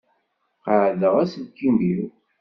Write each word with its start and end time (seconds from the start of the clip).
Qaɛdeɣ 0.63 1.13
aselkim-iw. 1.23 2.05